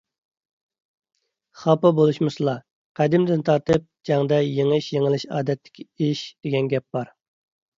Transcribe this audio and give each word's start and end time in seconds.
خاپا 1.63 1.91
بولۇشمىسىلا. 1.99 2.55
قەدىمدىن 3.01 3.45
تارتىپ 3.51 3.85
«جەڭدە 4.11 4.41
يېڭىش- 4.47 4.89
يېڭىلىش 4.97 5.27
ئادەتتىكى 5.37 5.87
ئىش» 6.09 6.25
دېگەن 6.49 6.73
گەپ 6.75 6.89
بار. 6.99 7.17